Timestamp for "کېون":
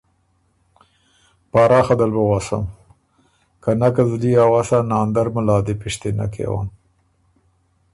6.33-6.67